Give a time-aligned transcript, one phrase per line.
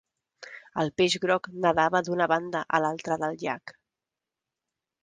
[0.83, 3.79] El peix groc nadava d'una banda a l'altra del llac.